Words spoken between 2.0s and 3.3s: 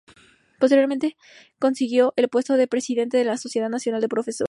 el puesto de presidente de